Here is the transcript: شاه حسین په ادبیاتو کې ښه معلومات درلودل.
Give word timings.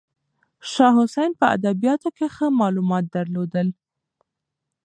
شاه 0.71 0.93
حسین 0.99 1.31
په 1.39 1.45
ادبیاتو 1.55 2.09
کې 2.17 2.27
ښه 2.35 2.47
معلومات 2.61 3.05
درلودل. 3.15 3.67